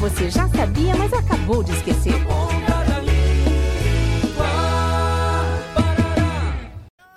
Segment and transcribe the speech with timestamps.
[0.00, 2.14] você já sabia, mas acabou de esquecer.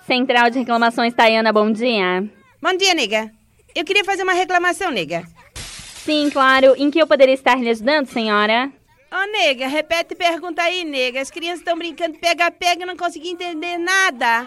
[0.06, 2.28] Central de Reclamações, Tayana, bom dia.
[2.60, 3.30] Bom dia, nega.
[3.74, 5.24] Eu queria fazer uma reclamação, nega.
[5.54, 6.74] Sim, claro.
[6.76, 8.70] Em que eu poderia estar lhe ajudando, senhora?
[9.10, 11.22] Ô, oh, nega, repete e pergunta aí, nega.
[11.22, 14.46] As crianças estão brincando pega-pega e não consegui entender nada.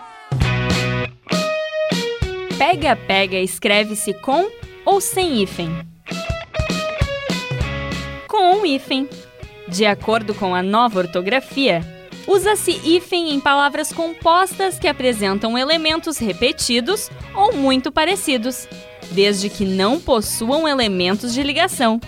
[2.58, 4.50] Pega-pega escreve-se com
[4.86, 5.97] ou sem hífen?
[8.38, 9.10] Com um hífen.
[9.68, 11.82] De acordo com a nova ortografia,
[12.28, 18.68] usa-se hífen em palavras compostas que apresentam elementos repetidos ou muito parecidos,
[19.10, 22.00] desde que não possuam elementos de ligação.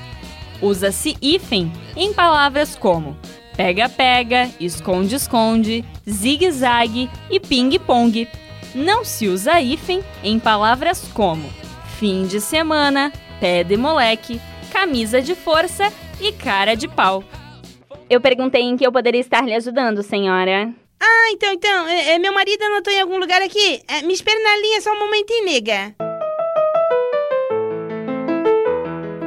[0.62, 3.18] Usa-se hífen em palavras como
[3.58, 8.28] pega-pega, esconde-esconde, zigue-zague e ping-pong.
[8.76, 11.50] Não se usa hífen em palavras como
[11.98, 14.40] fim de semana, pé de moleque,
[14.70, 17.24] camisa de força e cara de pau.
[18.10, 20.74] Eu perguntei em que eu poderia estar lhe ajudando, senhora.
[21.00, 23.82] Ah, então, então, é, é, meu marido anotou em algum lugar aqui.
[23.88, 25.96] É, me espere na linha só um momentinho, nega.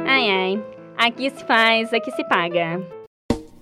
[0.05, 0.63] Ai, ai.
[0.97, 2.79] Aqui se faz, aqui se paga.